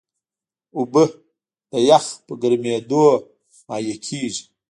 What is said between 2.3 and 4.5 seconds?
ګرمیېدو مایع کېږي.